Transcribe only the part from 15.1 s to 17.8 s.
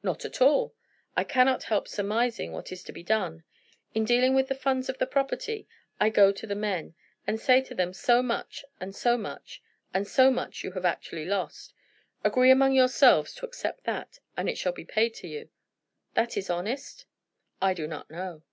to you. That is honest?" "I